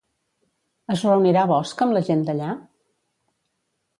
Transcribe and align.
Es 0.93 1.03
reunirà 1.09 1.43
Bosch 1.51 1.85
amb 1.85 1.95
la 1.97 2.03
gent 2.09 2.25
d'allà? 2.29 2.57